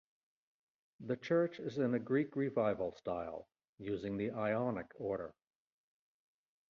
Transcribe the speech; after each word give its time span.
The 1.01 1.15
church 1.15 1.59
is 1.59 1.77
in 1.77 1.93
a 1.93 1.99
Greek 1.99 2.35
revival 2.35 2.91
style, 2.91 3.47
using 3.77 4.17
the 4.17 4.31
Ionic 4.31 4.87
order. 4.97 5.35